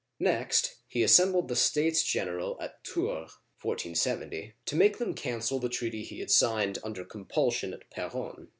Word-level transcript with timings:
Next, 0.19 0.77
he 0.87 1.03
assembled 1.03 1.47
the 1.47 1.55
States 1.55 2.01
General 2.01 2.57
at 2.59 2.83
Tours 2.83 3.35
(1470), 3.61 4.55
to 4.65 4.75
make 4.75 4.97
them 4.97 5.13
cancel 5.13 5.59
the 5.59 5.69
treaty 5.69 6.03
he 6.03 6.21
had 6.21 6.31
signed 6.31 6.79
under 6.83 7.05
com 7.05 7.25
pulsion 7.25 7.71
at 7.71 7.87
Peronne. 7.91 8.47